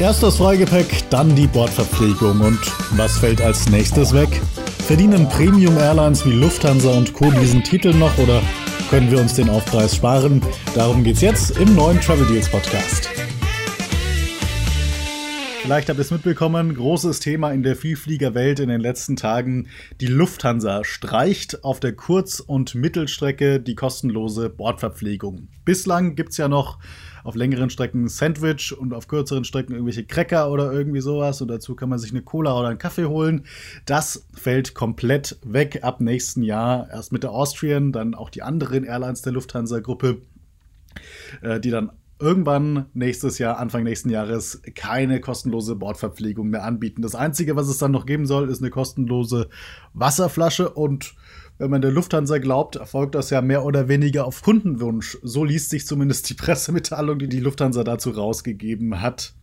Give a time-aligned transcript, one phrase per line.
[0.00, 2.60] Erst das Freigepäck, dann die Bordverpflegung und
[2.96, 4.28] was fällt als nächstes weg?
[4.86, 7.32] Verdienen Premium Airlines wie Lufthansa und Co.
[7.32, 8.40] diesen Titel noch oder
[8.90, 10.40] können wir uns den Aufpreis sparen?
[10.72, 13.10] Darum geht's jetzt im neuen Travel Deals Podcast.
[15.62, 19.66] Vielleicht habt ihr es mitbekommen, großes Thema in der Vielfliegerwelt in den letzten Tagen.
[20.00, 25.48] Die Lufthansa streicht auf der Kurz- und Mittelstrecke die kostenlose Bordverpflegung.
[25.64, 26.78] Bislang gibt es ja noch
[27.24, 31.40] auf längeren Strecken Sandwich und auf kürzeren Strecken irgendwelche Cracker oder irgendwie sowas.
[31.40, 33.44] Und dazu kann man sich eine Cola oder einen Kaffee holen.
[33.86, 36.88] Das fällt komplett weg ab nächsten Jahr.
[36.90, 40.22] Erst mit der Austrian, dann auch die anderen Airlines der Lufthansa-Gruppe,
[41.42, 47.02] äh, die dann irgendwann nächstes Jahr, Anfang nächsten Jahres, keine kostenlose Bordverpflegung mehr anbieten.
[47.02, 49.48] Das Einzige, was es dann noch geben soll, ist eine kostenlose
[49.94, 51.14] Wasserflasche und
[51.58, 55.18] wenn man der Lufthansa glaubt, erfolgt das ja mehr oder weniger auf Kundenwunsch.
[55.22, 59.34] So liest sich zumindest die Pressemitteilung, die die Lufthansa dazu rausgegeben hat.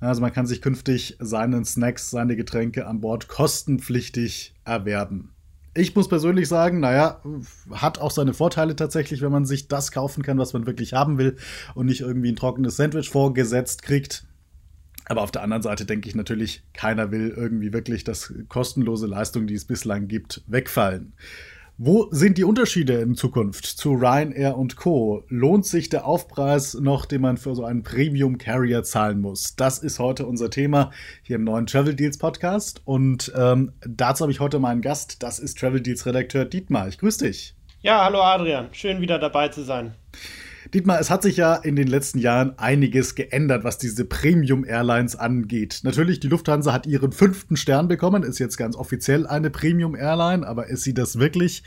[0.00, 5.30] Also man kann sich künftig seinen Snacks, seine Getränke an Bord kostenpflichtig erwerben.
[5.74, 7.22] Ich muss persönlich sagen, naja,
[7.70, 11.16] hat auch seine Vorteile tatsächlich, wenn man sich das kaufen kann, was man wirklich haben
[11.16, 11.36] will
[11.74, 14.26] und nicht irgendwie ein trockenes Sandwich vorgesetzt kriegt.
[15.06, 19.46] Aber auf der anderen Seite denke ich natürlich, keiner will irgendwie wirklich, dass kostenlose Leistungen,
[19.46, 21.14] die es bislang gibt, wegfallen.
[21.78, 25.24] Wo sind die Unterschiede in Zukunft zu Ryanair und Co?
[25.28, 29.56] Lohnt sich der Aufpreis noch, den man für so einen Premium Carrier zahlen muss?
[29.56, 30.90] Das ist heute unser Thema
[31.22, 32.82] hier im neuen Travel Deals Podcast.
[32.84, 35.22] Und ähm, dazu habe ich heute meinen Gast.
[35.22, 36.88] Das ist Travel Deals Redakteur Dietmar.
[36.88, 37.56] Ich grüße dich.
[37.80, 38.68] Ja, hallo Adrian.
[38.72, 39.94] Schön wieder dabei zu sein.
[40.72, 45.16] Dietmar, es hat sich ja in den letzten Jahren einiges geändert, was diese Premium Airlines
[45.16, 45.80] angeht.
[45.82, 50.46] Natürlich, die Lufthansa hat ihren fünften Stern bekommen, ist jetzt ganz offiziell eine Premium Airline,
[50.46, 51.64] aber ist sie das wirklich?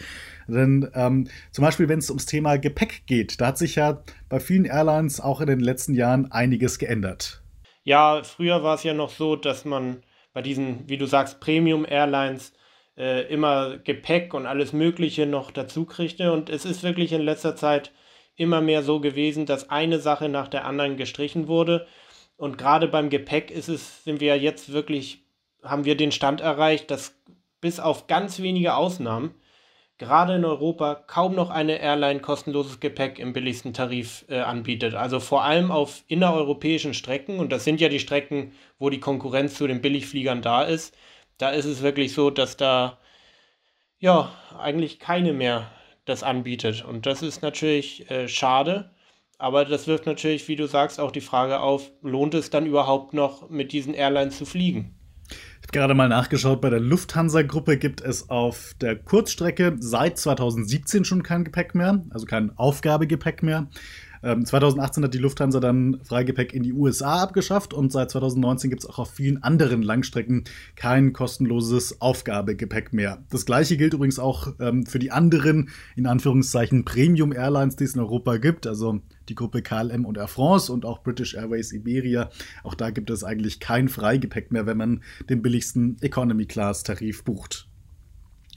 [0.47, 4.39] Denn ähm, zum Beispiel, wenn es ums Thema Gepäck geht, da hat sich ja bei
[4.39, 7.41] vielen Airlines auch in den letzten Jahren einiges geändert.
[7.83, 11.85] Ja, früher war es ja noch so, dass man bei diesen, wie du sagst, Premium
[11.87, 12.53] Airlines
[12.97, 16.31] äh, immer Gepäck und alles Mögliche noch dazu kriegte.
[16.31, 17.91] Und es ist wirklich in letzter Zeit
[18.35, 21.87] immer mehr so gewesen, dass eine Sache nach der anderen gestrichen wurde.
[22.37, 25.23] Und gerade beim Gepäck ist es, sind wir jetzt wirklich,
[25.63, 27.15] haben wir den Stand erreicht, dass
[27.61, 29.35] bis auf ganz wenige Ausnahmen
[29.97, 34.93] gerade in Europa kaum noch eine Airline kostenloses Gepäck im billigsten Tarif äh, anbietet.
[34.93, 39.55] Also vor allem auf innereuropäischen Strecken, und das sind ja die Strecken, wo die Konkurrenz
[39.55, 40.95] zu den Billigfliegern da ist,
[41.37, 42.97] da ist es wirklich so, dass da
[43.99, 45.71] ja eigentlich keine mehr
[46.05, 46.85] das anbietet.
[46.85, 48.91] Und das ist natürlich äh, schade.
[49.37, 53.13] Aber das wirft natürlich, wie du sagst, auch die Frage auf, lohnt es dann überhaupt
[53.13, 54.95] noch mit diesen Airlines zu fliegen?
[55.27, 61.03] Ich habe gerade mal nachgeschaut, bei der Lufthansa-Gruppe gibt es auf der Kurzstrecke seit 2017
[61.03, 63.67] schon kein Gepäck mehr, also kein Aufgabegepäck mehr.
[64.25, 68.83] 2018 ähm, hat die Lufthansa dann Freigepäck in die USA abgeschafft und seit 2019 gibt
[68.83, 73.23] es auch auf vielen anderen Langstrecken kein kostenloses Aufgabegepäck mehr.
[73.29, 77.93] Das gleiche gilt übrigens auch ähm, für die anderen, in Anführungszeichen, Premium Airlines, die es
[77.93, 78.99] in Europa gibt, also
[79.29, 82.29] die Gruppe KLM und Air France und auch British Airways Iberia.
[82.63, 87.23] Auch da gibt es eigentlich kein Freigepäck mehr, wenn man den billigsten Economy Class Tarif
[87.23, 87.69] bucht.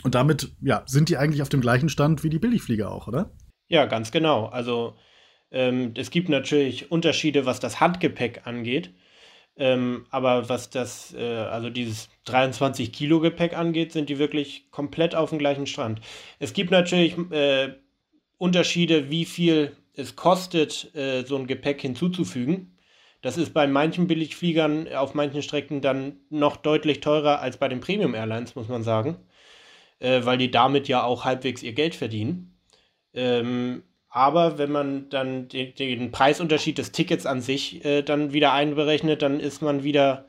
[0.02, 3.32] Und damit, ja, sind die eigentlich auf dem gleichen Stand wie die Billigflieger auch, oder?
[3.68, 4.46] Ja, ganz genau.
[4.46, 4.94] Also
[5.50, 8.92] ähm, es gibt natürlich Unterschiede, was das Handgepäck angeht.
[9.56, 15.16] Ähm, aber was das, äh, also dieses 23 Kilo Gepäck angeht, sind die wirklich komplett
[15.16, 16.00] auf dem gleichen Strand.
[16.38, 17.74] Es gibt natürlich äh,
[18.36, 22.78] Unterschiede, wie viel es kostet, äh, so ein Gepäck hinzuzufügen.
[23.20, 27.80] Das ist bei manchen Billigfliegern auf manchen Strecken dann noch deutlich teurer als bei den
[27.80, 29.16] Premium Airlines, muss man sagen,
[29.98, 32.56] äh, weil die damit ja auch halbwegs ihr Geld verdienen.
[33.12, 38.52] Ähm, aber wenn man dann den, den Preisunterschied des Tickets an sich äh, dann wieder
[38.52, 40.26] einberechnet, dann ist man wieder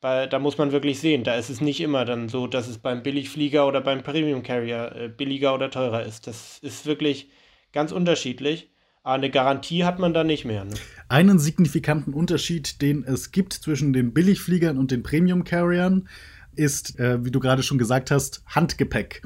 [0.00, 2.78] bei, da muss man wirklich sehen, da ist es nicht immer dann so, dass es
[2.78, 6.26] beim Billigflieger oder beim Premium Carrier äh, billiger oder teurer ist.
[6.26, 7.30] Das ist wirklich
[7.72, 8.68] ganz unterschiedlich.
[9.04, 10.64] Aber eine Garantie hat man da nicht mehr.
[10.64, 10.74] Ne?
[11.08, 16.08] Einen signifikanten Unterschied, den es gibt zwischen den Billigfliegern und den Premium Carriern,
[16.54, 19.22] ist, äh, wie du gerade schon gesagt hast, Handgepäck.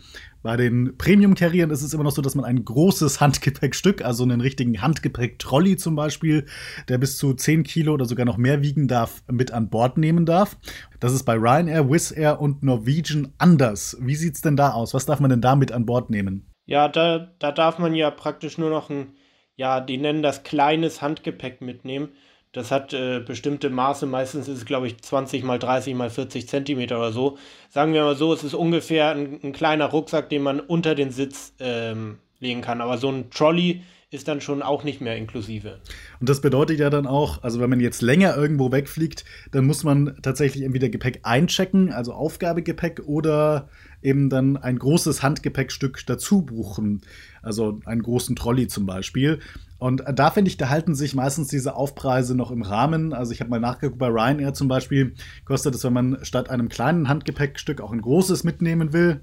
[0.46, 4.40] Bei den Premium-Carriern ist es immer noch so, dass man ein großes Handgepäckstück, also einen
[4.40, 6.46] richtigen Handgepäck-Trolley zum Beispiel,
[6.88, 10.24] der bis zu 10 Kilo oder sogar noch mehr wiegen darf, mit an Bord nehmen
[10.24, 10.56] darf.
[11.00, 13.96] Das ist bei Ryanair, Wizz Air und Norwegian anders.
[14.00, 14.94] Wie sieht es denn da aus?
[14.94, 16.48] Was darf man denn da mit an Bord nehmen?
[16.64, 19.14] Ja, da, da darf man ja praktisch nur noch ein,
[19.56, 22.10] ja, die nennen das kleines Handgepäck mitnehmen.
[22.56, 26.48] Das hat äh, bestimmte Maße, meistens ist es, glaube ich, 20 mal 30 mal 40
[26.48, 27.36] Zentimeter oder so.
[27.68, 31.10] Sagen wir mal so, es ist ungefähr ein, ein kleiner Rucksack, den man unter den
[31.10, 32.80] Sitz ähm, legen kann.
[32.80, 35.80] Aber so ein Trolley ist dann schon auch nicht mehr inklusive.
[36.18, 39.84] Und das bedeutet ja dann auch, also wenn man jetzt länger irgendwo wegfliegt, dann muss
[39.84, 43.68] man tatsächlich entweder Gepäck einchecken, also Aufgabegepäck, oder
[44.00, 47.02] eben dann ein großes Handgepäckstück dazu buchen.
[47.42, 49.40] Also einen großen Trolley zum Beispiel.
[49.78, 53.12] Und da finde ich, da halten sich meistens diese Aufpreise noch im Rahmen.
[53.12, 55.14] Also ich habe mal nachgeguckt, bei Ryanair zum Beispiel
[55.44, 59.22] kostet es, wenn man statt einem kleinen Handgepäckstück auch ein großes mitnehmen will,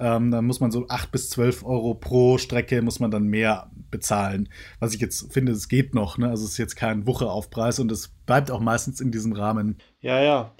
[0.00, 3.70] ähm, dann muss man so 8 bis 12 Euro pro Strecke muss man dann mehr
[3.90, 4.48] bezahlen.
[4.78, 6.18] Was ich jetzt finde, es geht noch.
[6.18, 6.28] Ne?
[6.28, 9.78] Also es ist jetzt kein Wucheaufpreis und es bleibt auch meistens in diesem Rahmen.
[10.00, 10.54] Ja, ja.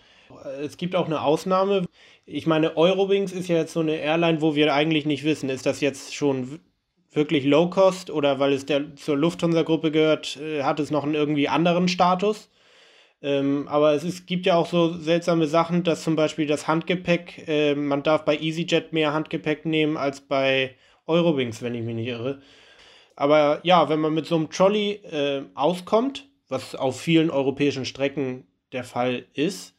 [0.60, 1.86] Es gibt auch eine Ausnahme.
[2.26, 5.66] Ich meine, Eurowings ist ja jetzt so eine Airline, wo wir eigentlich nicht wissen, ist
[5.66, 6.60] das jetzt schon
[7.12, 11.14] wirklich Low Cost oder weil es der, zur Lufthansa-Gruppe gehört, äh, hat es noch einen
[11.14, 12.50] irgendwie anderen Status?
[13.20, 17.48] Ähm, aber es ist, gibt ja auch so seltsame Sachen, dass zum Beispiel das Handgepäck,
[17.48, 20.76] äh, man darf bei EasyJet mehr Handgepäck nehmen als bei
[21.06, 22.40] Eurowings, wenn ich mich nicht irre.
[23.16, 28.46] Aber ja, wenn man mit so einem Trolley äh, auskommt, was auf vielen europäischen Strecken
[28.72, 29.74] der Fall ist,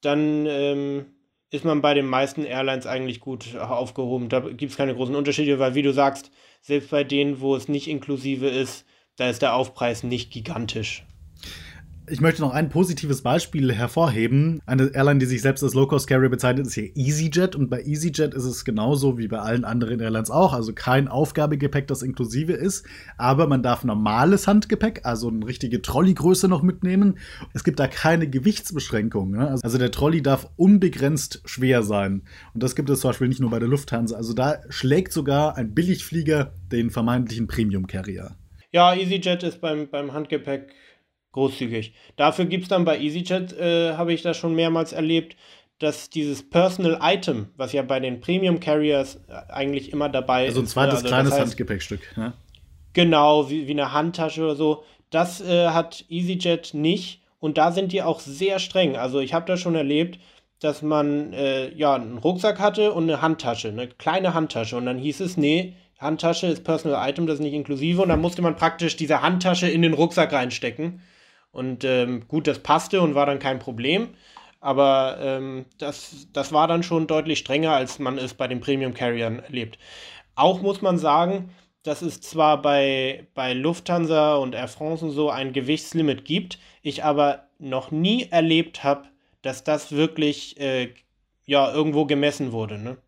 [0.00, 1.06] dann ähm,
[1.50, 4.28] ist man bei den meisten Airlines eigentlich gut aufgehoben.
[4.28, 6.30] Da gibt es keine großen Unterschiede, weil wie du sagst,
[6.68, 8.84] selbst bei denen, wo es nicht inklusive ist,
[9.16, 11.06] da ist der Aufpreis nicht gigantisch.
[12.10, 14.60] Ich möchte noch ein positives Beispiel hervorheben.
[14.66, 17.56] Eine Airline, die sich selbst als Low-Cost-Carrier bezeichnet, ist hier EasyJet.
[17.56, 20.52] Und bei EasyJet ist es genauso wie bei allen anderen Airlines auch.
[20.52, 22.86] Also kein Aufgabegepäck, das inklusive ist.
[23.16, 27.18] Aber man darf normales Handgepäck, also eine richtige Trolleygröße noch mitnehmen.
[27.52, 29.38] Es gibt da keine Gewichtsbeschränkungen.
[29.38, 29.58] Ne?
[29.62, 32.22] Also der Trolley darf unbegrenzt schwer sein.
[32.54, 34.16] Und das gibt es zum Beispiel nicht nur bei der Lufthansa.
[34.16, 38.36] Also da schlägt sogar ein Billigflieger den vermeintlichen Premium-Carrier.
[38.70, 40.74] Ja, EasyJet ist beim, beim Handgepäck
[41.32, 41.94] großzügig.
[42.16, 45.36] Dafür gibt es dann bei EasyJet, äh, habe ich das schon mehrmals erlebt,
[45.78, 50.50] dass dieses Personal Item, was ja bei den Premium Carriers äh, eigentlich immer dabei ist.
[50.50, 52.00] Also ein zweites also, kleines das heißt, Handgepäckstück.
[52.16, 52.32] Ja?
[52.92, 54.84] Genau, wie, wie eine Handtasche oder so.
[55.10, 57.22] Das äh, hat EasyJet nicht.
[57.40, 58.96] Und da sind die auch sehr streng.
[58.96, 60.18] Also ich habe das schon erlebt,
[60.60, 64.76] dass man äh, ja einen Rucksack hatte und eine Handtasche, eine kleine Handtasche.
[64.76, 68.02] Und dann hieß es, nee, Handtasche ist Personal Item, das ist nicht inklusive.
[68.02, 71.00] Und dann musste man praktisch diese Handtasche in den Rucksack reinstecken.
[71.58, 74.10] Und ähm, gut, das passte und war dann kein Problem.
[74.60, 78.94] Aber ähm, das, das war dann schon deutlich strenger, als man es bei den Premium
[78.94, 79.76] Carriern erlebt.
[80.36, 81.50] Auch muss man sagen,
[81.82, 87.02] dass es zwar bei, bei Lufthansa und Air France und so ein Gewichtslimit gibt, ich
[87.02, 89.08] aber noch nie erlebt habe,
[89.42, 90.94] dass das wirklich äh,
[91.44, 92.78] ja, irgendwo gemessen wurde.
[92.78, 92.98] Ne?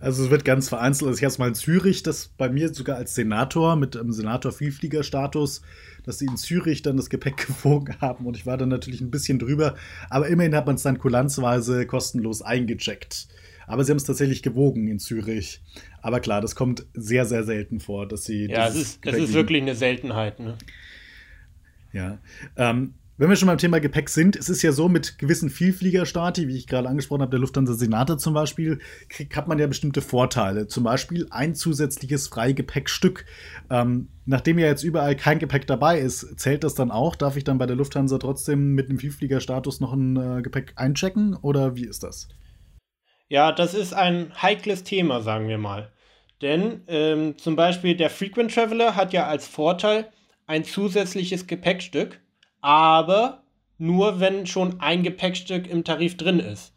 [0.00, 1.08] Also es wird ganz vereinzelt.
[1.08, 5.62] Also ich hatte mal in Zürich, das bei mir sogar als Senator mit einem Senator-Vielfliegerstatus,
[6.08, 9.10] dass sie in Zürich dann das Gepäck gewogen haben und ich war dann natürlich ein
[9.10, 9.74] bisschen drüber.
[10.08, 13.28] Aber immerhin hat man es dann kulanzweise kostenlos eingecheckt.
[13.66, 15.60] Aber sie haben es tatsächlich gewogen in Zürich.
[16.00, 18.46] Aber klar, das kommt sehr, sehr selten vor, dass sie.
[18.46, 20.40] Ja, es ist, es ist wirklich eine Seltenheit.
[20.40, 20.56] Ne?
[21.92, 22.18] Ja.
[22.56, 26.46] Ähm, wenn wir schon beim Thema Gepäck sind, es ist ja so, mit gewissen Vielfliegerstati,
[26.46, 28.78] wie ich gerade angesprochen habe, der Lufthansa Senator zum Beispiel,
[29.08, 30.68] krieg, hat man ja bestimmte Vorteile.
[30.68, 33.24] Zum Beispiel ein zusätzliches Freigepäckstück.
[33.70, 37.16] Ähm, nachdem ja jetzt überall kein Gepäck dabei ist, zählt das dann auch?
[37.16, 41.34] Darf ich dann bei der Lufthansa trotzdem mit einem Vielfliegerstatus noch ein äh, Gepäck einchecken
[41.34, 42.28] oder wie ist das?
[43.28, 45.90] Ja, das ist ein heikles Thema, sagen wir mal.
[46.40, 50.08] Denn ähm, zum Beispiel der Frequent Traveler hat ja als Vorteil
[50.46, 52.20] ein zusätzliches Gepäckstück
[52.60, 53.42] aber
[53.78, 56.74] nur wenn schon ein Gepäckstück im Tarif drin ist.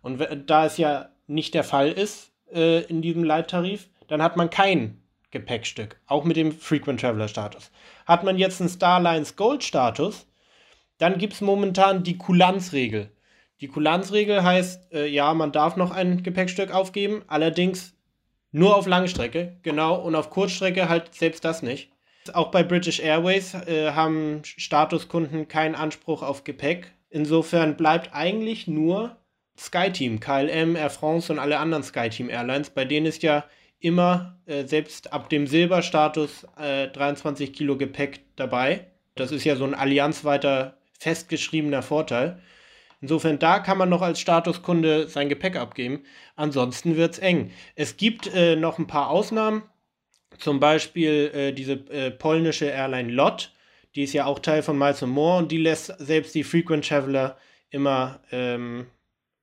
[0.00, 4.48] Und da es ja nicht der Fall ist äh, in diesem Leittarif, dann hat man
[4.50, 7.70] kein Gepäckstück, auch mit dem Frequent Traveler Status.
[8.06, 10.26] Hat man jetzt einen Starlines Gold Status,
[10.96, 13.10] dann gibt es momentan die Kulanzregel.
[13.60, 17.94] Die Kulanzregel heißt, äh, ja, man darf noch ein Gepäckstück aufgeben, allerdings
[18.52, 21.90] nur auf Langstrecke, genau, und auf Kurzstrecke halt selbst das nicht.
[22.34, 26.92] Auch bei British Airways äh, haben Statuskunden keinen Anspruch auf Gepäck.
[27.10, 29.16] Insofern bleibt eigentlich nur
[29.58, 32.70] SkyTeam, KLM, Air France und alle anderen SkyTeam Airlines.
[32.70, 33.44] Bei denen ist ja
[33.80, 38.86] immer, äh, selbst ab dem Silberstatus, äh, 23 Kilo Gepäck dabei.
[39.14, 42.40] Das ist ja so ein allianzweiter festgeschriebener Vorteil.
[43.00, 46.02] Insofern, da kann man noch als Statuskunde sein Gepäck abgeben.
[46.34, 47.52] Ansonsten wird es eng.
[47.76, 49.62] Es gibt äh, noch ein paar Ausnahmen.
[50.38, 53.52] Zum Beispiel äh, diese äh, polnische Airline LOT,
[53.94, 57.36] die ist ja auch Teil von Miles More und die lässt selbst die Frequent Traveler
[57.70, 58.86] immer ähm,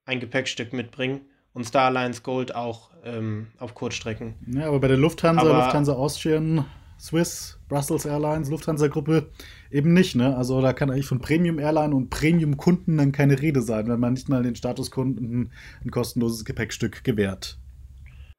[0.05, 1.21] ein Gepäckstück mitbringen
[1.53, 4.35] und Star Alliance Gold auch ähm, auf Kurzstrecken.
[4.47, 6.65] Ja, aber bei der Lufthansa, aber, Lufthansa Austrian,
[6.99, 9.29] Swiss, Brussels Airlines, Lufthansa-Gruppe
[9.71, 10.15] eben nicht.
[10.15, 10.35] Ne?
[10.35, 13.99] Also da kann eigentlich von Premium Airline und Premium Kunden dann keine Rede sein, wenn
[13.99, 15.51] man nicht mal den Statuskunden
[15.83, 17.57] ein kostenloses Gepäckstück gewährt.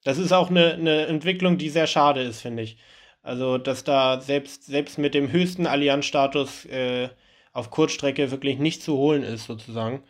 [0.06, 2.78] Das ist auch eine, eine Entwicklung, die sehr schade ist, finde ich.
[3.24, 7.08] Also, dass da selbst, selbst mit dem höchsten Allianzstatus äh,
[7.52, 10.04] auf Kurzstrecke wirklich nicht zu holen ist, sozusagen.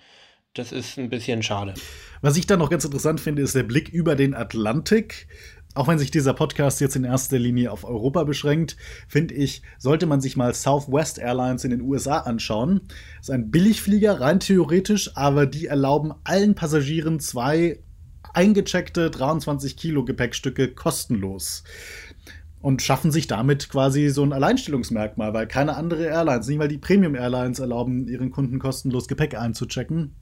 [0.52, 1.72] Das ist ein bisschen schade.
[2.20, 5.28] Was ich da noch ganz interessant finde, ist der Blick über den Atlantik.
[5.74, 8.76] Auch wenn sich dieser Podcast jetzt in erster Linie auf Europa beschränkt,
[9.08, 12.82] finde ich, sollte man sich mal Southwest Airlines in den USA anschauen.
[13.16, 17.78] Das ist ein Billigflieger, rein theoretisch, aber die erlauben allen Passagieren zwei
[18.37, 21.64] eingecheckte 23 Kilo Gepäckstücke kostenlos
[22.61, 26.78] und schaffen sich damit quasi so ein Alleinstellungsmerkmal, weil keine andere Airlines, nicht mal die
[26.78, 30.14] Premium Airlines erlauben, ihren Kunden kostenlos Gepäck einzuchecken.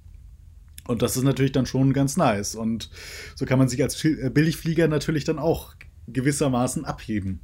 [0.87, 2.55] Und das ist natürlich dann schon ganz nice.
[2.55, 2.91] Und
[3.35, 5.75] so kann man sich als äh, Billigflieger natürlich dann auch
[6.07, 7.41] gewissermaßen abheben.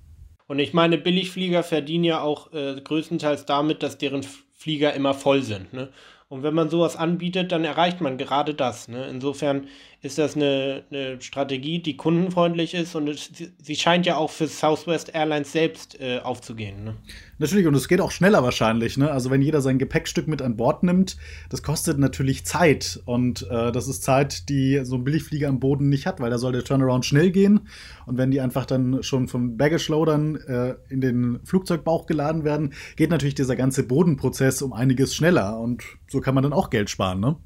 [0.47, 5.43] Und ich meine, Billigflieger verdienen ja auch äh, größtenteils damit, dass deren Flieger immer voll
[5.43, 5.73] sind.
[5.73, 5.89] Ne?
[6.29, 8.87] Und wenn man sowas anbietet, dann erreicht man gerade das.
[8.87, 9.09] Ne?
[9.09, 9.67] Insofern
[10.03, 13.31] ist das eine, eine Strategie, die kundenfreundlich ist und es,
[13.63, 16.85] sie scheint ja auch für Southwest Airlines selbst äh, aufzugehen.
[16.85, 16.97] Ne?
[17.39, 18.97] Natürlich, und es geht auch schneller wahrscheinlich.
[18.97, 19.11] Ne?
[19.11, 21.19] Also wenn jeder sein Gepäckstück mit an Bord nimmt,
[21.51, 23.01] das kostet natürlich Zeit.
[23.05, 26.39] Und äh, das ist Zeit, die so ein Billigflieger am Boden nicht hat, weil da
[26.39, 27.69] soll der Turnaround schnell gehen.
[28.07, 33.11] Und wenn die einfach dann schon vom Baggage-Loadern äh, in den Flugzeugbauch geladen werden, geht
[33.11, 35.61] natürlich dieser ganze Bodenprozess um einiges schneller.
[35.61, 37.37] Und so kann man dann auch Geld sparen, ne?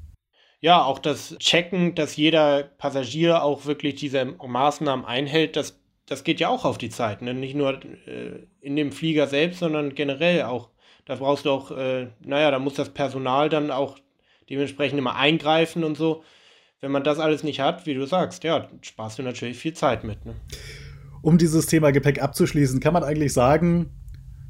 [0.61, 6.39] Ja, auch das Checken, dass jeder Passagier auch wirklich diese Maßnahmen einhält, das, das geht
[6.39, 7.21] ja auch auf die Zeit.
[7.21, 7.33] Ne?
[7.33, 10.69] Nicht nur äh, in dem Flieger selbst, sondern generell auch.
[11.05, 13.97] Da brauchst du auch, äh, naja, da muss das Personal dann auch
[14.49, 16.23] dementsprechend immer eingreifen und so.
[16.81, 20.03] Wenn man das alles nicht hat, wie du sagst, ja, sparst du natürlich viel Zeit
[20.03, 20.25] mit.
[20.25, 20.35] Ne?
[21.21, 23.91] Um dieses Thema Gepäck abzuschließen, kann man eigentlich sagen,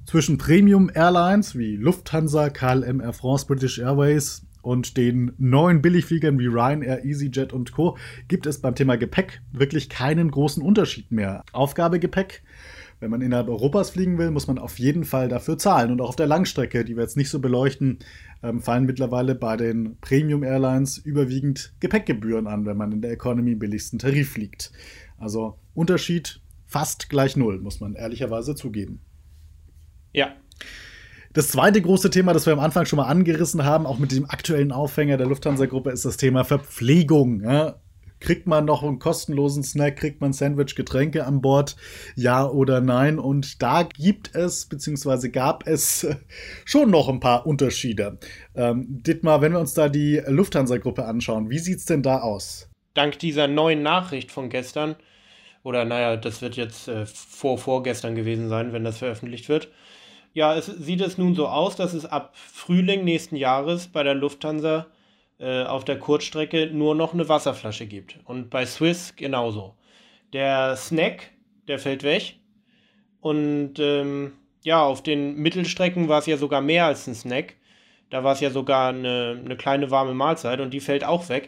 [0.05, 6.47] zwischen Premium Airlines wie Lufthansa, KLM, Air France, British Airways und den neuen Billigfliegern wie
[6.47, 7.97] Ryanair, EasyJet und Co.
[8.27, 11.43] gibt es beim Thema Gepäck wirklich keinen großen Unterschied mehr.
[11.51, 12.41] Aufgabegepäck,
[12.99, 15.91] wenn man innerhalb Europas fliegen will, muss man auf jeden Fall dafür zahlen.
[15.91, 17.99] Und auch auf der Langstrecke, die wir jetzt nicht so beleuchten,
[18.41, 23.53] ähm, fallen mittlerweile bei den Premium Airlines überwiegend Gepäckgebühren an, wenn man in der Economy
[23.53, 24.71] billigsten Tarif fliegt.
[25.19, 28.99] Also Unterschied fast gleich null, muss man ehrlicherweise zugeben.
[30.11, 30.33] Ja,
[31.35, 34.23] das zweite große Thema, das wir am Anfang schon mal angerissen haben, auch mit dem
[34.29, 37.43] aktuellen Aufhänger der Lufthansa-Gruppe, ist das Thema Verpflegung.
[37.43, 37.75] Ja?
[38.21, 41.75] Kriegt man noch einen kostenlosen Snack, kriegt man Sandwich, Getränke an Bord,
[42.15, 43.19] ja oder nein?
[43.19, 46.07] Und da gibt es, beziehungsweise gab es
[46.65, 48.17] schon noch ein paar Unterschiede.
[48.55, 52.69] Ähm, Dittmar, wenn wir uns da die Lufthansa-Gruppe anschauen, wie sieht es denn da aus?
[52.93, 54.95] Dank dieser neuen Nachricht von gestern,
[55.63, 59.67] oder naja, das wird jetzt äh, vor vorgestern gewesen sein, wenn das veröffentlicht wird,
[60.35, 64.15] ja, es sieht es nun so aus, dass es ab Frühling nächsten Jahres bei der
[64.15, 64.87] Lufthansa
[65.39, 68.19] äh, auf der Kurzstrecke nur noch eine Wasserflasche gibt.
[68.25, 69.75] Und bei Swiss genauso.
[70.33, 71.31] Der Snack,
[71.69, 72.35] der fällt weg.
[73.21, 77.55] Und ähm, ja, auf den Mittelstrecken war es ja sogar mehr als ein Snack.
[78.09, 81.47] Da war es ja sogar eine, eine kleine warme Mahlzeit und die fällt auch weg.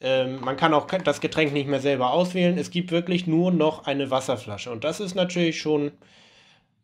[0.00, 2.56] Ähm, man kann auch das Getränk nicht mehr selber auswählen.
[2.56, 4.70] Es gibt wirklich nur noch eine Wasserflasche.
[4.72, 5.92] Und das ist natürlich schon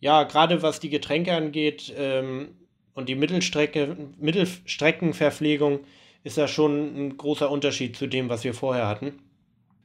[0.01, 2.57] ja, gerade was die Getränke angeht ähm,
[2.95, 5.81] und die Mittelstrecke, Mittelstreckenverpflegung,
[6.25, 9.21] ist da schon ein großer Unterschied zu dem, was wir vorher hatten.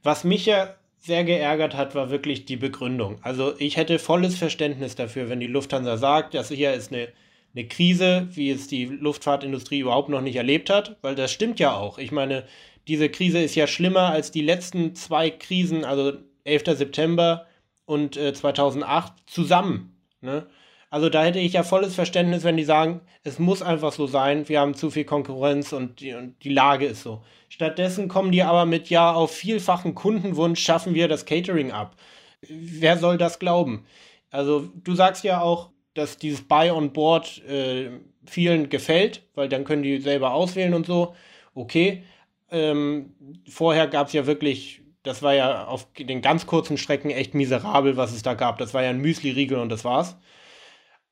[0.02, 3.18] Was mich ja sehr geärgert hat, war wirklich die Begründung.
[3.22, 7.08] Also ich hätte volles Verständnis dafür, wenn die Lufthansa sagt, das hier ist eine,
[7.54, 11.76] eine Krise, wie es die Luftfahrtindustrie überhaupt noch nicht erlebt hat, weil das stimmt ja
[11.76, 11.98] auch.
[11.98, 12.44] Ich meine,
[12.88, 16.12] diese Krise ist ja schlimmer als die letzten zwei Krisen, also
[16.44, 16.64] 11.
[16.78, 17.46] September
[17.86, 19.93] und äh, 2008 zusammen.
[20.24, 20.46] Ne?
[20.90, 24.48] Also da hätte ich ja volles Verständnis, wenn die sagen, es muss einfach so sein,
[24.48, 27.22] wir haben zu viel Konkurrenz und die, und die Lage ist so.
[27.48, 31.96] Stattdessen kommen die aber mit, ja, auf vielfachen Kundenwunsch schaffen wir das Catering ab.
[32.42, 33.86] Wer soll das glauben?
[34.30, 37.90] Also du sagst ja auch, dass dieses Buy on Board äh,
[38.24, 41.14] vielen gefällt, weil dann können die selber auswählen und so.
[41.54, 42.04] Okay.
[42.50, 43.14] Ähm,
[43.48, 47.96] vorher gab es ja wirklich das war ja auf den ganz kurzen Strecken echt miserabel,
[47.96, 48.58] was es da gab.
[48.58, 50.16] Das war ja ein Müsli-Riegel und das war's.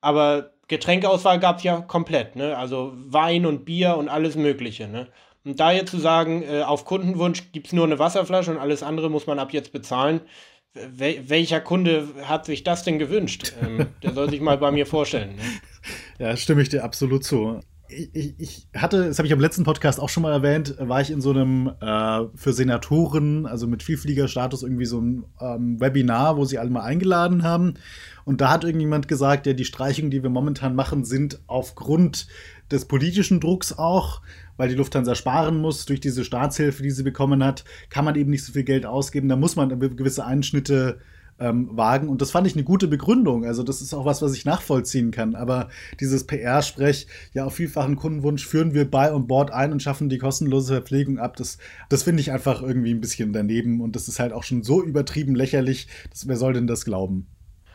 [0.01, 2.57] Aber Getränkeauswahl gab es ja komplett, ne?
[2.57, 5.09] Also Wein und Bier und alles Mögliche, ne?
[5.45, 8.83] Und da jetzt zu sagen, äh, auf Kundenwunsch gibt es nur eine Wasserflasche und alles
[8.83, 10.23] andere muss man ab jetzt bezahlen,
[10.75, 13.53] Wel welcher Kunde hat sich das denn gewünscht?
[13.61, 15.37] Ähm, der soll sich mal bei mir vorstellen.
[15.37, 15.43] Ne?
[16.19, 17.61] Ja, stimme ich dir absolut zu
[17.93, 21.11] ich, ich, hatte, das habe ich am letzten Podcast auch schon mal erwähnt, war ich
[21.11, 26.45] in so einem äh, für Senatoren, also mit Vielfliegerstatus, irgendwie so ein ähm, Webinar, wo
[26.45, 27.75] sie alle mal eingeladen haben.
[28.25, 32.27] Und da hat irgendjemand gesagt, ja, die Streichungen, die wir momentan machen, sind aufgrund
[32.71, 34.23] des politischen Drucks auch,
[34.57, 38.31] weil die Lufthansa sparen muss durch diese Staatshilfe, die sie bekommen hat, kann man eben
[38.31, 39.29] nicht so viel Geld ausgeben.
[39.29, 40.99] Da muss man gewisse Einschnitte
[41.43, 42.09] ähm, wagen.
[42.09, 43.45] Und das fand ich eine gute Begründung.
[43.45, 45.35] Also, das ist auch was, was ich nachvollziehen kann.
[45.35, 45.69] Aber
[46.01, 50.19] dieses PR-Sprech, ja, auf vielfachen Kundenwunsch führen wir bei und Bord ein und schaffen die
[50.19, 51.59] kostenlose Verpflegung ab, das,
[51.89, 53.81] das finde ich einfach irgendwie ein bisschen daneben.
[53.81, 57.27] Und das ist halt auch schon so übertrieben lächerlich, dass, wer soll denn das glauben?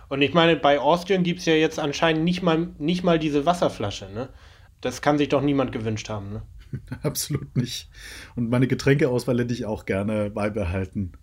[0.09, 3.45] Und ich meine, bei Austrian gibt es ja jetzt anscheinend nicht mal, nicht mal diese
[3.45, 4.29] Wasserflasche, ne?
[4.79, 6.41] Das kann sich doch niemand gewünscht haben, ne?
[7.03, 7.89] Absolut nicht.
[8.35, 11.13] Und meine Getränkeauswahl hätte ich auch gerne beibehalten.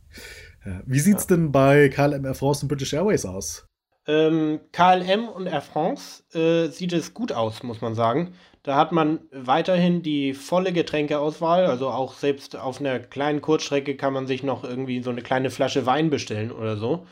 [0.86, 1.36] Wie sieht es ja.
[1.36, 3.66] denn bei KLM Air France und British Airways aus?
[4.06, 8.34] Ähm, KLM und Air France äh, sieht es gut aus, muss man sagen.
[8.62, 11.66] Da hat man weiterhin die volle Getränkeauswahl.
[11.66, 15.50] Also auch selbst auf einer kleinen Kurzstrecke kann man sich noch irgendwie so eine kleine
[15.50, 17.06] Flasche Wein bestellen oder so.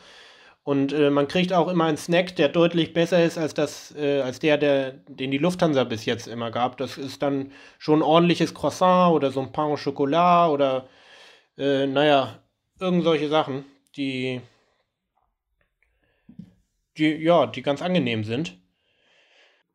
[0.63, 4.21] Und äh, man kriegt auch immer einen Snack, der deutlich besser ist als, das, äh,
[4.21, 6.77] als der, der, den die Lufthansa bis jetzt immer gab.
[6.77, 10.87] Das ist dann schon ein ordentliches Croissant oder so ein Pain au Chocolat oder,
[11.57, 12.39] äh, naja,
[12.83, 14.41] irgend solche Sachen, die,
[16.97, 18.59] die, ja, die ganz angenehm sind.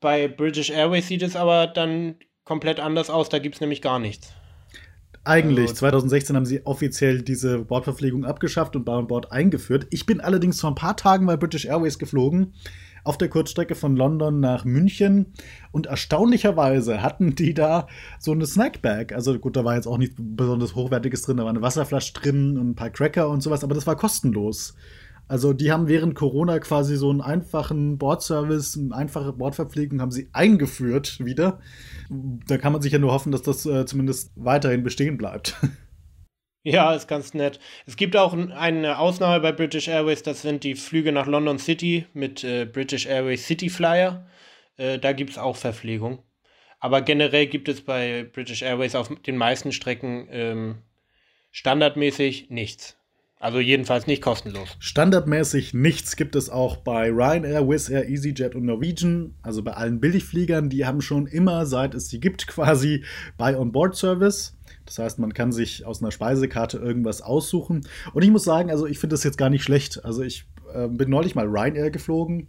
[0.00, 3.98] Bei British Airways sieht es aber dann komplett anders aus, da gibt es nämlich gar
[3.98, 4.32] nichts.
[5.24, 9.86] Eigentlich, also, 2016 haben sie offiziell diese Bordverpflegung abgeschafft und Bar und Bord eingeführt.
[9.90, 12.54] Ich bin allerdings vor ein paar Tagen bei British Airways geflogen,
[13.08, 15.32] auf der Kurzstrecke von London nach München.
[15.72, 17.86] Und erstaunlicherweise hatten die da
[18.18, 19.14] so eine Snackbag.
[19.14, 22.58] Also gut, da war jetzt auch nichts besonders Hochwertiges drin, da war eine Wasserflasche drin
[22.58, 24.74] und ein paar Cracker und sowas, aber das war kostenlos.
[25.26, 30.28] Also die haben während Corona quasi so einen einfachen Bordservice, eine einfache Bordverpflegung haben sie
[30.34, 31.60] eingeführt wieder.
[32.10, 35.56] Da kann man sich ja nur hoffen, dass das äh, zumindest weiterhin bestehen bleibt.
[36.62, 37.60] Ja, ist ganz nett.
[37.86, 42.06] Es gibt auch eine Ausnahme bei British Airways, das sind die Flüge nach London City
[42.12, 44.26] mit äh, British Airways City Flyer.
[44.76, 46.22] Äh, da gibt es auch Verpflegung.
[46.80, 50.82] Aber generell gibt es bei British Airways auf den meisten Strecken ähm,
[51.50, 52.96] standardmäßig nichts.
[53.40, 54.76] Also jedenfalls nicht kostenlos.
[54.80, 59.36] Standardmäßig nichts gibt es auch bei Ryanair, Wizz Air, EasyJet und Norwegian.
[59.42, 63.04] Also bei allen Billigfliegern, die haben schon immer, seit es sie gibt, quasi
[63.36, 64.57] Buy-on-Board-Service.
[64.88, 67.86] Das heißt, man kann sich aus einer Speisekarte irgendwas aussuchen.
[68.14, 70.04] Und ich muss sagen, also ich finde das jetzt gar nicht schlecht.
[70.04, 72.48] Also ich äh, bin neulich mal Ryanair geflogen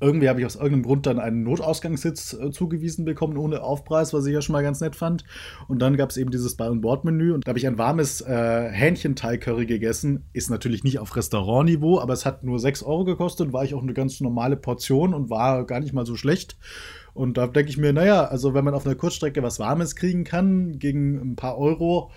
[0.00, 4.26] irgendwie habe ich aus irgendeinem Grund dann einen Notausgangssitz äh, zugewiesen bekommen, ohne Aufpreis, was
[4.26, 5.24] ich ja schon mal ganz nett fand.
[5.66, 9.66] Und dann gab es eben dieses Buy-on-Board-Menü und da habe ich ein warmes äh, Hähnchen-Thai-Curry
[9.66, 10.24] gegessen.
[10.32, 13.82] Ist natürlich nicht auf Restaurantniveau, aber es hat nur 6 Euro gekostet, war ich auch
[13.82, 16.56] eine ganz normale Portion und war gar nicht mal so schlecht.
[17.18, 20.24] Und da denke ich mir, naja, also wenn man auf einer Kurzstrecke was Warmes kriegen
[20.24, 22.10] kann, gegen ein paar Euro,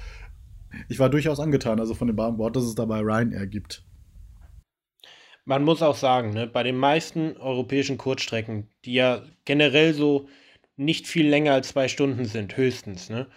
[0.90, 3.84] ich war durchaus angetan, also von dem Buy-on-Board, dass es da bei Ryanair gibt
[5.46, 10.28] man muss auch sagen, ne, bei den meisten europäischen Kurzstrecken, die ja generell so
[10.78, 13.28] nicht viel länger als zwei Stunden sind, höchstens, ne?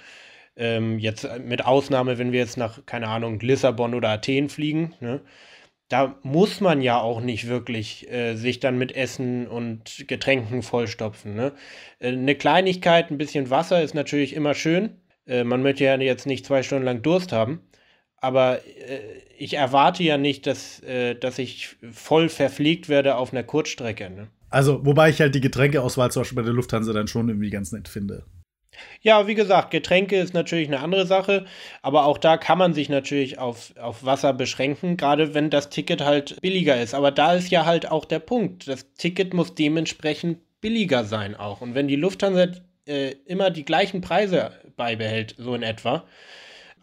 [0.57, 5.21] Ähm, jetzt mit Ausnahme, wenn wir jetzt nach, keine Ahnung, Lissabon oder Athen fliegen, ne?
[5.95, 11.37] Da muss man ja auch nicht wirklich äh, sich dann mit Essen und Getränken vollstopfen.
[11.37, 11.53] Ne?
[12.01, 14.97] Äh, eine Kleinigkeit, ein bisschen Wasser ist natürlich immer schön.
[15.25, 17.61] Äh, man möchte ja jetzt nicht zwei Stunden lang Durst haben
[18.25, 19.01] aber äh,
[19.37, 24.09] ich erwarte ja nicht, dass, äh, dass ich voll verpflegt werde auf einer Kurzstrecke.
[24.09, 24.29] Ne?
[24.49, 27.71] Also, wobei ich halt die Getränkeauswahl zum Beispiel bei der Lufthansa dann schon irgendwie ganz
[27.73, 28.25] nett finde.
[29.01, 31.45] Ja, wie gesagt, Getränke ist natürlich eine andere Sache,
[31.83, 36.01] aber auch da kann man sich natürlich auf, auf Wasser beschränken, gerade wenn das Ticket
[36.01, 36.95] halt billiger ist.
[36.95, 38.69] Aber da ist ja halt auch der Punkt.
[38.69, 41.61] Das Ticket muss dementsprechend billiger sein auch.
[41.61, 42.47] Und wenn die Lufthansa
[42.87, 46.05] äh, immer die gleichen Preise beibehält, so in etwa,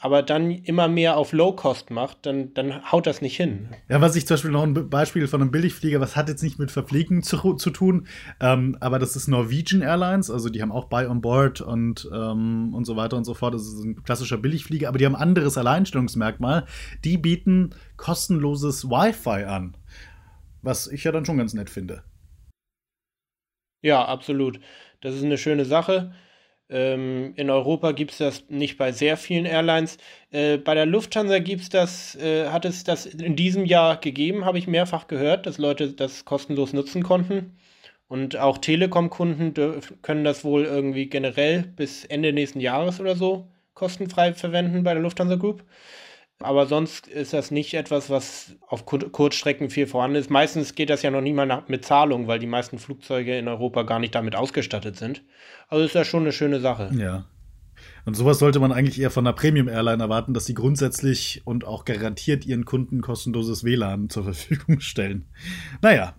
[0.02, 3.70] aber dann immer mehr auf Low Cost macht, dann, dann haut das nicht hin.
[3.88, 6.58] Ja, was ich zum Beispiel noch ein Beispiel von einem Billigflieger, was hat jetzt nicht
[6.58, 8.08] mit Verpflegen zu, zu tun,
[8.40, 12.74] ähm, aber das ist Norwegian Airlines, also die haben auch Buy on Board und, ähm,
[12.74, 13.54] und so weiter und so fort.
[13.54, 16.66] Das ist ein klassischer Billigflieger, aber die haben ein anderes Alleinstellungsmerkmal.
[17.04, 19.78] Die bieten kostenloses Wi-Fi an,
[20.64, 22.04] was ich ja dann schon ganz nett finde.
[23.84, 24.60] Ja, absolut.
[25.02, 26.12] Das ist eine schöne Sache.
[26.71, 29.97] Ähm, in Europa gibt es das nicht bei sehr vielen Airlines.
[30.31, 34.57] Äh, bei der Lufthansa gibt's das, äh, hat es das in diesem Jahr gegeben, habe
[34.57, 37.57] ich mehrfach gehört, dass Leute das kostenlos nutzen konnten.
[38.07, 39.53] Und auch Telekom-Kunden
[40.01, 45.01] können das wohl irgendwie generell bis Ende nächsten Jahres oder so kostenfrei verwenden bei der
[45.01, 45.63] Lufthansa Group.
[46.43, 50.30] Aber sonst ist das nicht etwas, was auf Kur Kurzstrecken viel vorhanden ist.
[50.30, 53.47] Meistens geht das ja noch nie mal nach, mit Zahlung, weil die meisten Flugzeuge in
[53.47, 55.23] Europa gar nicht damit ausgestattet sind.
[55.67, 56.91] Also ist ja schon eine schöne Sache.
[56.93, 57.25] Ja.
[58.06, 61.86] Und sowas sollte man eigentlich eher von einer Premium-Airline erwarten, dass sie grundsätzlich und auch
[61.86, 65.25] garantiert ihren Kunden kostenloses WLAN zur Verfügung stellen.
[65.82, 66.15] Naja.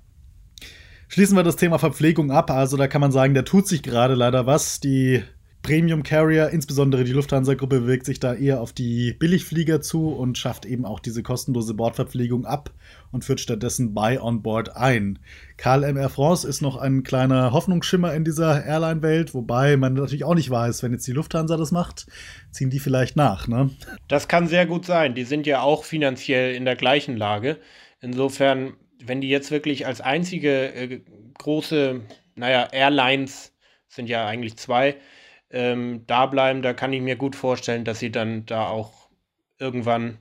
[1.09, 2.51] Schließen wir das Thema Verpflegung ab.
[2.51, 4.81] Also da kann man sagen, da tut sich gerade leider was.
[4.81, 5.23] Die
[5.63, 10.67] Premium Carrier, insbesondere die Lufthansa-Gruppe, bewegt sich da eher auf die Billigflieger zu und schafft
[10.67, 12.71] eben auch diese kostenlose Bordverpflegung ab
[13.13, 15.21] und führt stattdessen Buy on Board ein.
[15.59, 20.35] KLM Air France ist noch ein kleiner Hoffnungsschimmer in dieser Airline-Welt, wobei man natürlich auch
[20.35, 22.07] nicht weiß, wenn jetzt die Lufthansa das macht,
[22.51, 23.71] ziehen die vielleicht nach, ne?
[24.09, 25.15] Das kann sehr gut sein.
[25.15, 27.59] Die sind ja auch finanziell in der gleichen Lage.
[28.01, 31.01] Insofern, wenn die jetzt wirklich als einzige äh,
[31.39, 32.01] große,
[32.35, 33.53] naja, Airlines
[33.87, 34.97] sind ja eigentlich zwei,
[35.53, 39.09] ähm, da bleiben, da kann ich mir gut vorstellen, dass sie dann da auch
[39.59, 40.19] irgendwann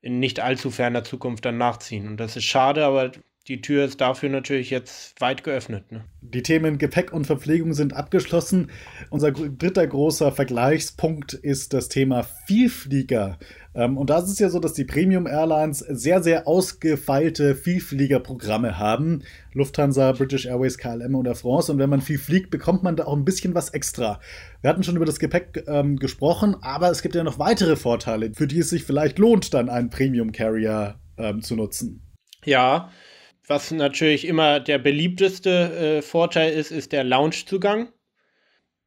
[0.00, 2.08] in nicht allzu ferner Zukunft dann nachziehen.
[2.08, 3.12] Und das ist schade, aber
[3.48, 5.90] die Tür ist dafür natürlich jetzt weit geöffnet.
[5.90, 6.04] Ne?
[6.20, 8.70] Die Themen Gepäck und Verpflegung sind abgeschlossen.
[9.08, 13.38] Unser dritter großer Vergleichspunkt ist das Thema Vielflieger.
[13.74, 18.78] Ähm, und da ist es ja so, dass die Premium Airlines sehr, sehr ausgefeilte Vielfliegerprogramme
[18.78, 19.22] haben.
[19.54, 21.72] Lufthansa, British Airways, KLM oder France.
[21.72, 24.20] Und wenn man viel fliegt, bekommt man da auch ein bisschen was extra.
[24.60, 28.30] Wir hatten schon über das Gepäck ähm, gesprochen, aber es gibt ja noch weitere Vorteile,
[28.34, 32.02] für die es sich vielleicht lohnt, dann einen Premium Carrier ähm, zu nutzen.
[32.44, 32.90] Ja,
[33.48, 35.50] was natürlich immer der beliebteste
[35.98, 37.88] äh, Vorteil ist, ist der Loungezugang.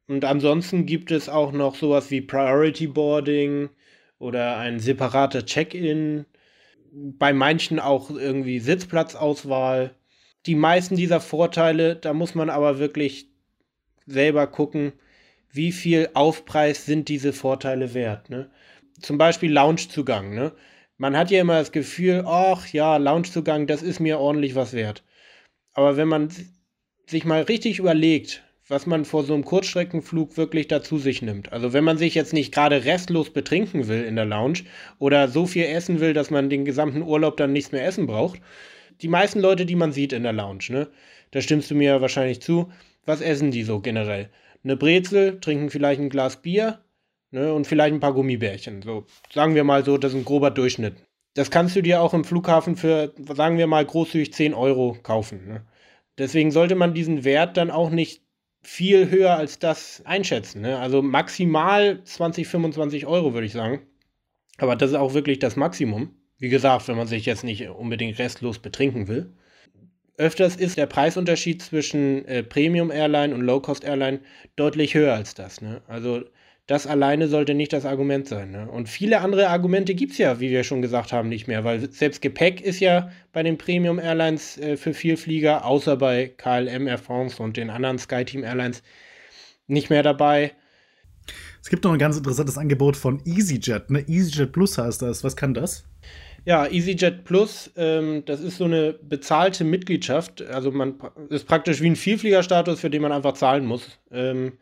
[0.06, 3.70] Und ansonsten gibt es auch noch sowas wie Priority Boarding
[4.18, 6.26] oder ein separater Check-in.
[6.92, 9.94] Bei manchen auch irgendwie Sitzplatzauswahl.
[10.46, 13.28] Die meisten dieser Vorteile, da muss man aber wirklich
[14.06, 14.92] selber gucken,
[15.50, 18.30] wie viel Aufpreis sind diese Vorteile wert.
[18.30, 18.50] Ne?
[19.00, 20.34] Zum Beispiel Loungezugang.
[20.34, 20.52] Ne?
[21.02, 25.02] Man hat ja immer das Gefühl, ach ja, Loungezugang, das ist mir ordentlich was wert.
[25.72, 26.28] Aber wenn man
[27.06, 31.52] sich mal richtig überlegt, was man vor so einem Kurzstreckenflug wirklich dazu sich nimmt.
[31.52, 34.60] Also wenn man sich jetzt nicht gerade restlos betrinken will in der Lounge
[35.00, 38.40] oder so viel essen will, dass man den gesamten Urlaub dann nichts mehr essen braucht.
[39.00, 40.88] Die meisten Leute, die man sieht in der Lounge, ne,
[41.32, 42.70] da stimmst du mir wahrscheinlich zu,
[43.06, 44.30] was essen die so generell?
[44.62, 46.78] Eine Brezel, trinken vielleicht ein Glas Bier,
[47.32, 48.82] Ne, und vielleicht ein paar Gummibärchen.
[48.82, 50.96] So, sagen wir mal so, das ist ein grober Durchschnitt.
[51.32, 55.48] Das kannst du dir auch im Flughafen für, sagen wir mal, großzügig 10 Euro kaufen.
[55.48, 55.66] Ne?
[56.18, 58.22] Deswegen sollte man diesen Wert dann auch nicht
[58.60, 60.60] viel höher als das einschätzen.
[60.60, 60.78] Ne?
[60.78, 63.80] Also maximal 20, 25 Euro, würde ich sagen.
[64.58, 66.14] Aber das ist auch wirklich das Maximum.
[66.38, 69.32] Wie gesagt, wenn man sich jetzt nicht unbedingt restlos betrinken will.
[70.18, 74.20] Öfters ist der Preisunterschied zwischen äh, Premium Airline und Low Cost Airline
[74.56, 75.62] deutlich höher als das.
[75.62, 75.80] Ne?
[75.88, 76.24] Also
[76.66, 78.52] das alleine sollte nicht das Argument sein.
[78.52, 78.70] Ne?
[78.70, 81.90] Und viele andere Argumente gibt es ja, wie wir schon gesagt haben, nicht mehr, weil
[81.92, 86.98] selbst Gepäck ist ja bei den Premium Airlines äh, für Vielflieger, außer bei KLM Air
[86.98, 88.82] France und den anderen SkyTeam Airlines,
[89.66, 90.52] nicht mehr dabei.
[91.60, 93.90] Es gibt noch ein ganz interessantes Angebot von EasyJet.
[93.90, 94.04] Ne?
[94.08, 95.24] EasyJet Plus heißt das.
[95.24, 95.84] Was kann das?
[96.44, 100.42] Ja, EasyJet Plus, ähm, das ist so eine bezahlte Mitgliedschaft.
[100.42, 100.94] Also man
[101.28, 103.98] ist praktisch wie ein Vielfliegerstatus, für den man einfach zahlen muss.
[104.10, 104.54] Ähm,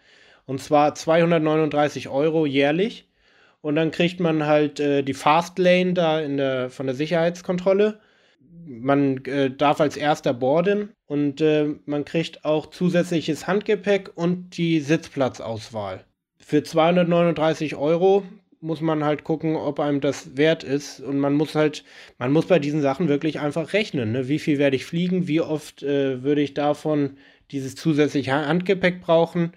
[0.46, 3.06] und zwar 239 Euro jährlich.
[3.62, 8.00] Und dann kriegt man halt äh, die Fastlane da in der, von der Sicherheitskontrolle.
[8.66, 14.80] Man äh, darf als erster boarden und äh, man kriegt auch zusätzliches Handgepäck und die
[14.80, 16.04] Sitzplatzauswahl.
[16.38, 18.24] Für 239 Euro
[18.60, 21.00] muss man halt gucken, ob einem das wert ist.
[21.00, 21.84] Und man muss halt,
[22.18, 24.12] man muss bei diesen Sachen wirklich einfach rechnen.
[24.12, 24.28] Ne?
[24.28, 25.28] Wie viel werde ich fliegen?
[25.28, 27.16] Wie oft äh, würde ich davon
[27.50, 29.52] dieses zusätzliche Handgepäck brauchen?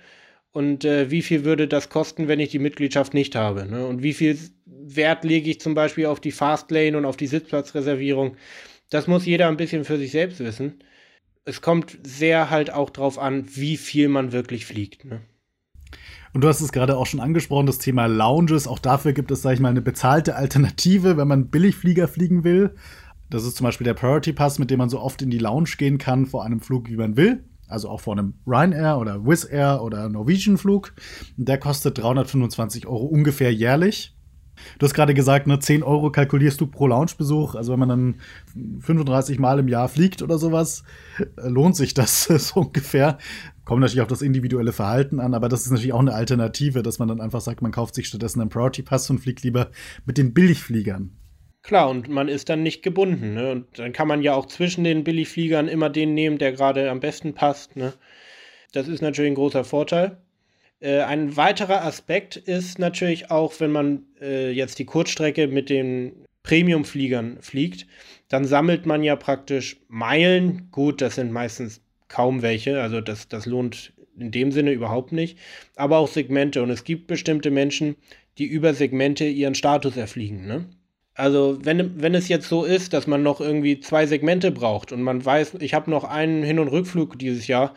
[0.54, 3.66] Und äh, wie viel würde das kosten, wenn ich die Mitgliedschaft nicht habe.
[3.66, 3.86] Ne?
[3.86, 8.38] Und wie viel Wert lege ich zum Beispiel auf die Fastlane und auf die Sitzplatzreservierung.
[8.92, 10.76] Das muss jeder ein bisschen für sich selbst wissen.
[11.44, 15.06] Es kommt sehr halt auch drauf an, wie viel man wirklich fliegt.
[15.06, 15.22] Ne?
[16.34, 18.68] Und du hast es gerade auch schon angesprochen, das Thema Lounges.
[18.68, 22.76] Auch dafür gibt es, sag ich mal, eine bezahlte Alternative, wenn man Billigflieger fliegen will.
[23.32, 25.72] Das ist zum Beispiel der Priority Pass, mit dem man so oft in die Lounge
[25.80, 29.48] gehen kann vor einem Flug, wie man will also auch vor einem Ryanair oder Wizz
[29.50, 30.94] Air oder Norwegian Flug.
[31.38, 34.16] Der kostet 325 Euro ungefähr jährlich.
[34.78, 37.56] Du hast gerade gesagt, ne, 10 Euro kalkulierst du pro Loungebesuch.
[37.56, 38.16] Also wenn man dann
[38.82, 40.84] 35 Mal im Jahr fliegt oder sowas,
[41.20, 43.18] äh, lohnt sich das so ungefähr.
[43.66, 47.00] Kommt natürlich auf das individuelle Verhalten an, aber das ist natürlich auch eine Alternative, dass
[47.00, 49.70] man dann einfach sagt, man kauft sich stattdessen einen Priority Pass und fliegt lieber
[50.06, 51.12] mit den Billigfliegern.
[51.64, 53.34] Klar, und man ist dann nicht gebunden.
[53.34, 53.52] Ne?
[53.52, 57.00] Und dann kann man ja auch zwischen den Billigfliegern immer den nehmen, der gerade am
[57.00, 57.78] besten passt.
[57.78, 57.94] Ne?
[58.74, 60.18] Das ist natürlich ein großer Vorteil.
[60.82, 66.26] Äh, ein weiterer Aspekt ist natürlich auch, wenn man äh, jetzt die Kurzstrecke mit den
[66.44, 67.88] Premiumfliegern fliegt,
[68.28, 70.68] dann sammelt man ja praktisch Meilen.
[70.70, 75.38] Gut, das sind meistens kaum welche, also das, das lohnt in dem Sinne überhaupt nicht.
[75.78, 76.62] Aber auch Segmente.
[76.62, 77.96] Und es gibt bestimmte Menschen,
[78.38, 80.46] die über Segmente ihren Status erfliegen.
[80.46, 80.66] Ne?
[81.16, 85.04] Also, wenn, wenn es jetzt so ist, dass man noch irgendwie zwei Segmente braucht und
[85.04, 87.76] man weiß, ich habe noch einen Hin- und Rückflug dieses Jahr,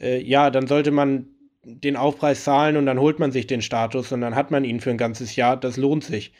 [0.00, 1.26] äh, ja, dann sollte man
[1.64, 4.80] den Aufpreis zahlen und dann holt man sich den Status und dann hat man ihn
[4.80, 5.56] für ein ganzes Jahr.
[5.58, 6.32] Das lohnt sich.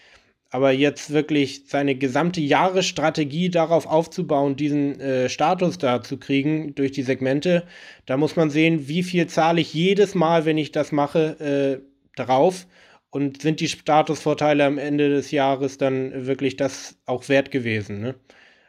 [0.50, 6.92] Aber jetzt wirklich seine gesamte Jahresstrategie darauf aufzubauen, diesen äh, Status da zu kriegen durch
[6.92, 7.64] die Segmente,
[8.06, 12.16] da muss man sehen, wie viel zahle ich jedes Mal, wenn ich das mache, äh,
[12.16, 12.66] drauf.
[13.10, 18.00] Und sind die Statusvorteile am Ende des Jahres dann wirklich das auch wert gewesen?
[18.00, 18.14] Ne?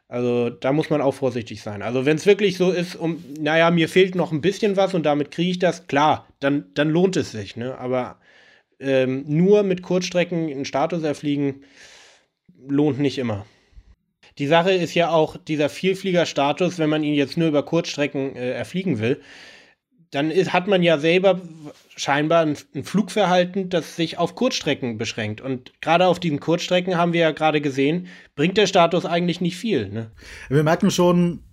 [0.08, 1.82] Also da muss man auch vorsichtig sein.
[1.82, 5.06] Also wenn es wirklich so ist, um, naja, mir fehlt noch ein bisschen was und
[5.06, 7.58] damit kriege ich das, klar, dann, dann lohnt es sich.
[7.58, 7.78] Ne?
[7.78, 8.20] Aber
[8.80, 11.62] ähm, nur mit Kurzstrecken einen Status erfliegen
[12.68, 13.46] lohnt nicht immer.
[14.38, 18.52] Die Sache ist ja auch dieser Vielflieger-Status, wenn man ihn jetzt nur über Kurzstrecken äh,
[18.52, 19.22] erfliegen will,
[20.12, 21.40] dann ist, hat man ja selber
[21.96, 25.42] scheinbar ein, ein, Flugverhalten, das sich auf Kurzstrecken beschränkt.
[25.42, 29.58] Und gerade auf diesen Kurzstrecken haben wir ja gerade gesehen, bringt der Status eigentlich nicht
[29.58, 29.90] viel.
[29.90, 30.12] Ne?
[30.50, 31.44] Wir merken schon,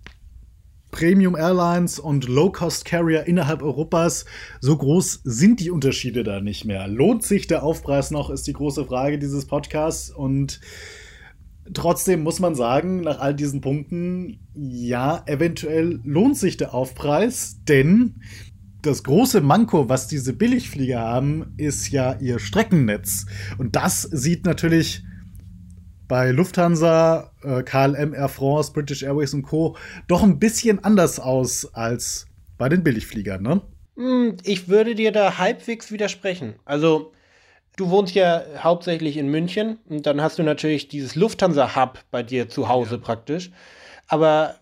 [0.91, 4.25] Premium Airlines und Low-Cost Carrier innerhalb Europas,
[4.61, 6.87] so groß sind die Unterschiede da nicht mehr.
[6.87, 10.09] Lohnt sich der Aufpreis noch, ist die große Frage dieses Podcasts.
[10.09, 10.61] Und
[11.73, 18.21] trotzdem muss man sagen, nach all diesen Punkten, ja, eventuell lohnt sich der Aufpreis, denn
[18.87, 23.25] das große Manko, was diese Billigflieger haben, ist ja ihr Streckennetz.
[23.57, 25.03] Und das sieht natürlich
[26.07, 29.75] bei Lufthansa, äh, KLM, Air France, British Airways und Co.
[30.07, 33.61] doch ein bisschen anders aus als bei den Billigfliegern, ne?
[33.97, 36.55] Hm, ich würde dir da halbwegs widersprechen.
[36.65, 37.11] Also,
[37.75, 42.47] du wohnst ja hauptsächlich in München und dann hast du natürlich dieses Lufthansa-Hub bei dir
[42.47, 43.01] zu Hause ja.
[43.01, 43.51] praktisch.
[44.07, 44.55] Aber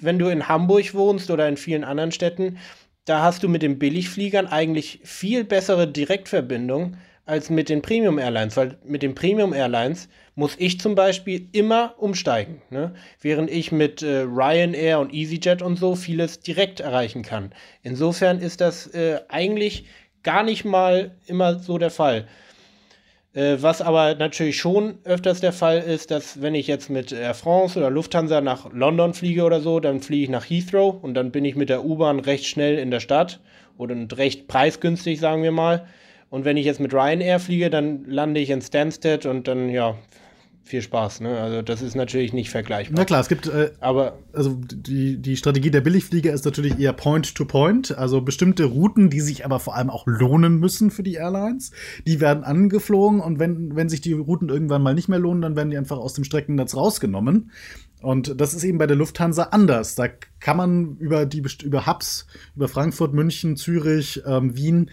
[0.00, 2.58] wenn du in Hamburg wohnst oder in vielen anderen Städten,
[3.04, 8.56] da hast du mit den Billigfliegern eigentlich viel bessere Direktverbindung als mit den Premium Airlines,
[8.56, 12.94] weil mit den Premium Airlines muss ich zum Beispiel immer umsteigen, ne?
[13.20, 17.52] während ich mit äh, Ryanair und EasyJet und so vieles direkt erreichen kann.
[17.82, 19.84] Insofern ist das äh, eigentlich
[20.22, 22.26] gar nicht mal immer so der Fall.
[23.34, 27.34] Äh, was aber natürlich schon öfters der Fall ist, dass wenn ich jetzt mit Air
[27.34, 31.30] France oder Lufthansa nach London fliege oder so, dann fliege ich nach Heathrow und dann
[31.30, 33.40] bin ich mit der U-Bahn recht schnell in der Stadt
[33.78, 35.86] oder recht preisgünstig, sagen wir mal.
[36.28, 39.96] Und wenn ich jetzt mit Ryanair fliege, dann lande ich in Stansted und dann, ja,
[40.64, 41.20] viel Spaß.
[41.20, 41.40] Ne?
[41.40, 42.94] Also das ist natürlich nicht vergleichbar.
[42.96, 46.92] Na klar, es gibt, äh, aber also die, die Strategie der Billigflieger ist natürlich eher
[46.92, 51.14] Point-to-Point, -point, also bestimmte Routen, die sich aber vor allem auch lohnen müssen für die
[51.14, 51.72] Airlines.
[52.06, 55.56] Die werden angeflogen und wenn, wenn sich die Routen irgendwann mal nicht mehr lohnen, dann
[55.56, 57.50] werden die einfach aus dem Streckennetz rausgenommen.
[58.00, 59.94] Und das ist eben bei der Lufthansa anders.
[59.94, 60.08] Da
[60.40, 64.90] kann man über die über Hubs, über Frankfurt, München, Zürich, ähm, Wien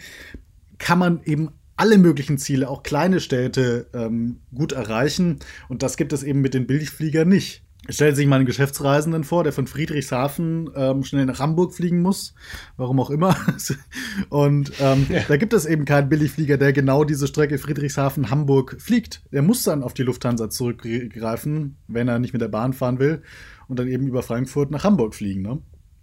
[0.79, 1.49] kann man eben
[1.79, 5.39] alle möglichen Ziele, auch kleine Städte, ähm, gut erreichen.
[5.69, 7.63] Und das gibt es eben mit den Billigfliegern nicht.
[7.87, 12.01] Stellen Sie sich mal einen Geschäftsreisenden vor, der von Friedrichshafen ähm, schnell nach Hamburg fliegen
[12.01, 12.35] muss,
[12.75, 13.35] warum auch immer.
[14.29, 15.21] Und ähm, ja.
[15.27, 19.23] da gibt es eben keinen Billigflieger, der genau diese Strecke Friedrichshafen-Hamburg fliegt.
[19.31, 23.21] Der muss dann auf die Lufthansa zurückgreifen, wenn er nicht mit der Bahn fahren will
[23.69, 25.41] und dann eben über Frankfurt nach Hamburg fliegen.
[25.43, 25.61] Ne?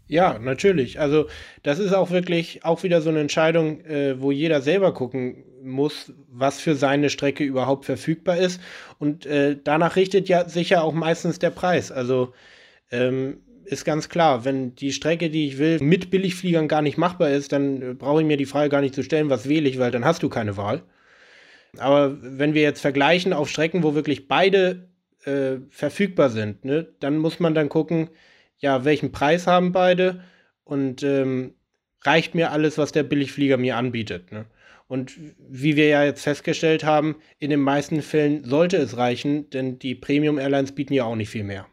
[0.09, 1.01] Ja, natürlich.
[1.01, 1.27] Also
[1.63, 6.13] das ist auch wirklich auch wieder so eine Entscheidung, äh, wo jeder selber gucken muss,
[6.31, 8.61] was für seine Strecke überhaupt verfügbar ist.
[8.99, 11.91] Und äh, danach richtet ja sicher auch meistens der Preis.
[11.91, 12.33] Also
[12.93, 17.31] ähm, ist ganz klar, wenn die Strecke, die ich will, mit Billigfliegern gar nicht machbar
[17.31, 19.81] ist, dann äh, brauche ich mir die Frage gar nicht zu stellen, was wähle ich,
[19.81, 20.83] weil dann hast du keine Wahl.
[21.79, 24.89] Aber wenn wir jetzt vergleichen auf Strecken, wo wirklich beide
[25.25, 28.11] äh, verfügbar sind, ne, dann muss man dann gucken,
[28.59, 30.23] ja, welchen Preis haben beide
[30.65, 31.55] und ähm,
[32.03, 34.33] reicht mir alles, was der Billigflieger mir anbietet.
[34.33, 34.47] Ne?
[34.89, 39.79] Und wie wir ja jetzt festgestellt haben, in den meisten Fällen sollte es reichen, denn
[39.79, 41.67] die Premium Airlines bieten ja auch nicht viel mehr.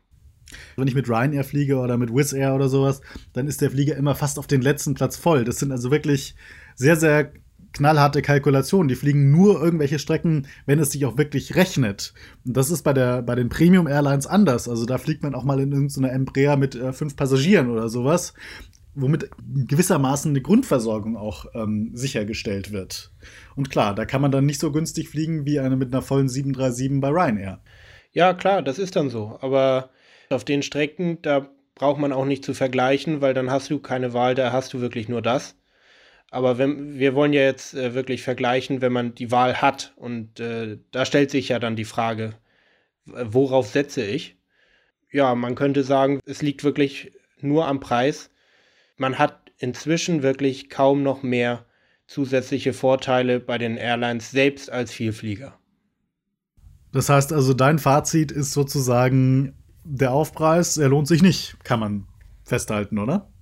[0.76, 3.02] Wenn ich mit Ryanair fliege oder mit Wizz Air oder sowas,
[3.34, 5.46] dann ist der Flieger immer fast auf den letzten Platz voll.
[5.46, 6.36] Das sind also wirklich
[6.76, 7.32] sehr, sehr
[7.74, 8.88] knallharte Kalkulationen.
[8.88, 12.14] Die fliegen nur irgendwelche Strecken, wenn es sich auch wirklich rechnet.
[12.46, 14.70] Und das ist bei, der, bei den Premium Airlines anders.
[14.70, 18.34] Also da fliegt man auch mal in irgendeiner Embraer mit äh, fünf Passagieren oder sowas,
[18.96, 19.30] womit
[19.68, 23.12] gewissermaßen eine Grundversorgung auch ähm, sichergestellt wird.
[23.56, 26.30] Und klar, da kann man dann nicht so günstig fliegen wie eine mit einer vollen
[26.30, 27.62] 737 bei Ryanair.
[28.12, 29.40] Ja, klar, das ist dann so.
[29.42, 29.90] Aber
[30.30, 34.14] auf den Strecken, da braucht man auch nicht zu vergleichen, weil dann hast du keine
[34.14, 35.56] Wahl, da hast du wirklich nur das.
[36.34, 39.93] Aber wenn, wir wollen ja jetzt äh, wirklich vergleichen, wenn man die Wahl hat.
[39.96, 42.34] Und äh, da stellt sich ja dann die Frage,
[43.06, 44.36] worauf setze ich?
[45.12, 48.32] Ja, man könnte sagen, es liegt wirklich nur am Preis.
[48.98, 51.67] Man hat inzwischen wirklich kaum noch mehr
[52.08, 55.60] zusätzliche Vorteile bei den Airlines selbst als Vielflieger.
[56.91, 62.08] Das heißt also, dein Fazit ist sozusagen, der Aufpreis, er lohnt sich nicht, kann man
[62.43, 63.33] festhalten, oder?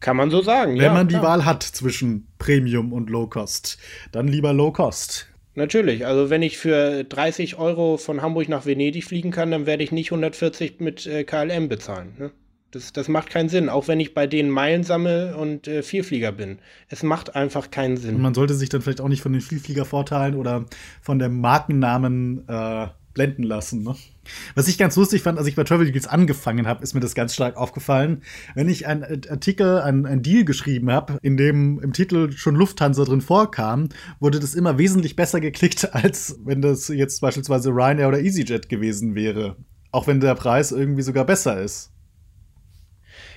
[0.00, 1.20] Kann man so sagen, Wenn ja, man klar.
[1.20, 3.78] die Wahl hat zwischen Premium und Low Cost,
[4.12, 5.28] dann lieber Low Cost.
[5.54, 9.82] Natürlich, also wenn ich für 30 Euro von Hamburg nach Venedig fliegen kann, dann werde
[9.82, 12.12] ich nicht 140 mit äh, KLM bezahlen.
[12.16, 12.30] Ne?
[12.70, 16.32] Das, das macht keinen Sinn, auch wenn ich bei denen Meilen sammle und äh, Vielflieger
[16.32, 16.58] bin.
[16.88, 18.16] Es macht einfach keinen Sinn.
[18.16, 20.66] Und man sollte sich dann vielleicht auch nicht von den Vielfliegervorteilen oder
[21.00, 22.86] von dem Markennamen äh,
[23.18, 23.82] blenden lassen.
[23.82, 23.96] Ne?
[24.54, 27.16] Was ich ganz lustig fand, als ich bei Travel Deals angefangen habe, ist mir das
[27.16, 28.22] ganz stark aufgefallen.
[28.54, 33.04] Wenn ich einen Artikel, einen, einen Deal geschrieben habe, in dem im Titel schon Lufthansa
[33.04, 33.88] drin vorkam,
[34.20, 39.16] wurde das immer wesentlich besser geklickt, als wenn das jetzt beispielsweise Ryanair oder EasyJet gewesen
[39.16, 39.56] wäre.
[39.90, 41.90] Auch wenn der Preis irgendwie sogar besser ist.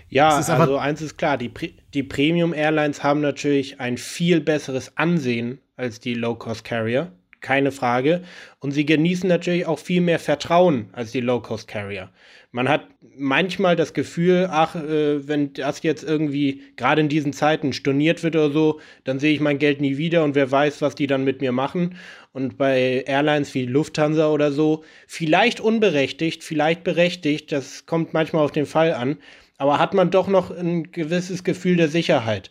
[0.09, 1.51] Ja, also eins ist klar, die,
[1.93, 8.21] die Premium Airlines haben natürlich ein viel besseres Ansehen als die Low-Cost-Carrier keine Frage.
[8.59, 12.09] Und sie genießen natürlich auch viel mehr Vertrauen als die Low-Cost-Carrier.
[12.51, 17.73] Man hat manchmal das Gefühl, ach, äh, wenn das jetzt irgendwie gerade in diesen Zeiten
[17.73, 20.95] storniert wird oder so, dann sehe ich mein Geld nie wieder und wer weiß, was
[20.95, 21.95] die dann mit mir machen.
[22.33, 28.51] Und bei Airlines wie Lufthansa oder so, vielleicht unberechtigt, vielleicht berechtigt, das kommt manchmal auf
[28.51, 29.17] den Fall an,
[29.57, 32.49] aber hat man doch noch ein gewisses Gefühl der Sicherheit.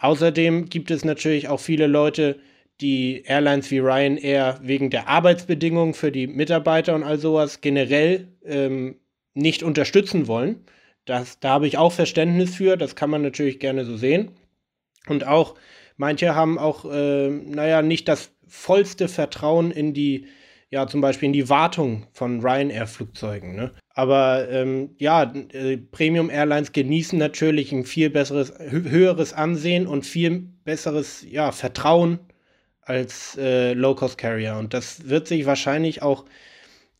[0.00, 2.38] Außerdem gibt es natürlich auch viele Leute,
[2.80, 8.96] die Airlines wie Ryanair wegen der Arbeitsbedingungen für die Mitarbeiter und all sowas generell ähm,
[9.34, 10.64] nicht unterstützen wollen.
[11.04, 14.30] Das, da habe ich auch Verständnis für, das kann man natürlich gerne so sehen.
[15.08, 15.54] Und auch
[15.96, 20.26] manche haben auch, äh, naja, nicht das vollste Vertrauen in die,
[20.70, 23.56] ja, zum Beispiel in die Wartung von Ryanair-Flugzeugen.
[23.56, 23.72] Ne?
[23.94, 30.46] Aber ähm, ja, äh, Premium Airlines genießen natürlich ein viel besseres, höheres Ansehen und viel
[30.64, 32.20] besseres ja, Vertrauen
[32.88, 34.56] als äh, Low-Cost-Carrier.
[34.56, 36.24] Und das wird sich wahrscheinlich auch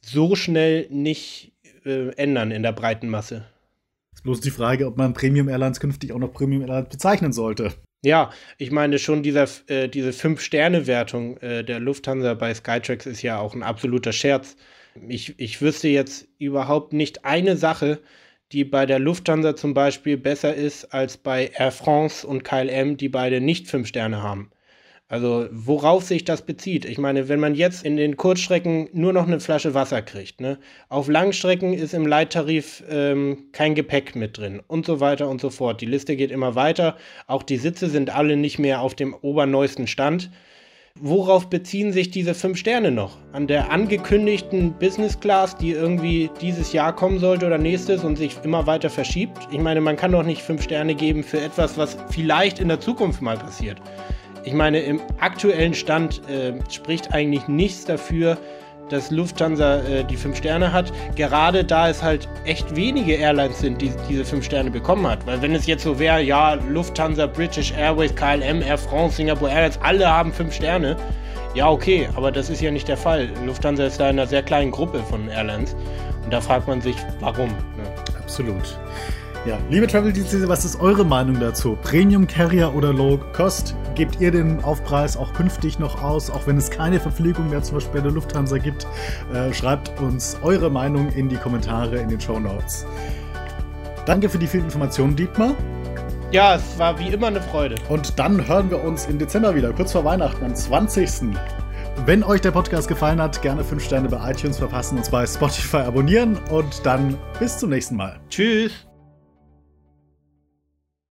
[0.01, 1.53] so schnell nicht
[1.85, 3.46] äh, ändern in der breiten Masse.
[4.14, 7.72] Ist bloß die Frage, ob man Premium Airlines künftig auch noch Premium Airlines bezeichnen sollte.
[8.05, 13.38] Ja, ich meine schon, dieser, äh, diese Fünf-Sterne-Wertung äh, der Lufthansa bei Skytrax ist ja
[13.38, 14.57] auch ein absoluter Scherz.
[15.09, 18.01] Ich, ich wüsste jetzt überhaupt nicht eine Sache,
[18.53, 23.09] die bei der Lufthansa zum Beispiel besser ist als bei Air France und KLM, die
[23.09, 24.51] beide nicht fünf Sterne haben.
[25.11, 26.85] Also worauf sich das bezieht.
[26.85, 30.59] Ich meine, wenn man jetzt in den Kurzstrecken nur noch eine Flasche Wasser kriegt, ne?
[30.90, 35.49] auf Langstrecken ist im Leittarif ähm, kein Gepäck mit drin und so weiter und so
[35.49, 35.81] fort.
[35.81, 36.97] Die Liste geht immer weiter.
[37.27, 40.31] Auch die Sitze sind alle nicht mehr auf dem oberneuesten Stand.
[41.01, 43.16] Worauf beziehen sich diese fünf Sterne noch?
[43.33, 48.37] An der angekündigten Business Class, die irgendwie dieses Jahr kommen sollte oder nächstes und sich
[48.42, 49.38] immer weiter verschiebt?
[49.53, 52.81] Ich meine, man kann doch nicht fünf Sterne geben für etwas, was vielleicht in der
[52.81, 53.81] Zukunft mal passiert
[54.49, 58.39] ich meine, im aktuellen Stand äh, spricht eigentlich nichts dafür,
[58.89, 60.91] dass Lufthansa äh, die fünf Sterne hat.
[61.17, 65.27] Gerade da es halt echt wenige Airlines sind, die diese fünf Sterne bekommen hat.
[65.27, 69.79] Weil wenn es jetzt so wäre, ja, Lufthansa, British Airways, KLM, Air France, Singapore Airlines,
[69.83, 70.97] alle haben fünf Sterne.
[71.55, 73.29] Ja, okay, aber das ist ja nicht der Fall.
[73.45, 75.77] Lufthansa ist da in einer sehr kleinen Gruppe von Airlines.
[76.25, 77.49] Und da fragt man sich, warum.
[77.49, 77.85] Ne?
[78.19, 78.79] Absolut.
[79.46, 81.79] Ja, liebe Travel Dienste, was ist eure Meinung dazu?
[81.83, 83.74] Premium Carrier oder Low Cost?
[83.94, 87.77] Gebt ihr den Aufpreis auch künftig noch aus, auch wenn es keine Verpflegung mehr zum
[87.77, 88.87] Beispiel bei der Lufthansa gibt?
[89.33, 92.85] Äh, schreibt uns eure Meinung in die Kommentare in den Show Notes.
[94.07, 95.55] Danke für die vielen Informationen, Dietmar.
[96.33, 97.77] Ja, es war wie immer eine Freude.
[97.88, 101.31] Und dann hören wir uns im Dezember wieder, kurz vor Weihnachten, am 20.
[102.05, 105.79] Wenn euch der Podcast gefallen hat, gerne 5 Sterne bei iTunes verpassen, uns bei Spotify
[105.79, 108.18] abonnieren und dann bis zum nächsten Mal.
[108.29, 108.88] Tschüss.